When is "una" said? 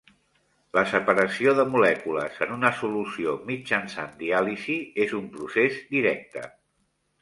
2.57-2.73